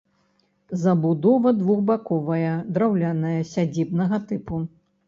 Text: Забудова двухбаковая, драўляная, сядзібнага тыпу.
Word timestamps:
Забудова 0.83 1.53
двухбаковая, 1.59 2.57
драўляная, 2.73 3.39
сядзібнага 3.55 4.27
тыпу. 4.31 4.55